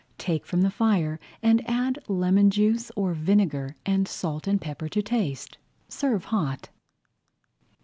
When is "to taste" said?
4.89-5.59